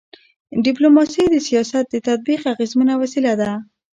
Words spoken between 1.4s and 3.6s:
سیاست د تطبیق اغيزمنه وسیله ده.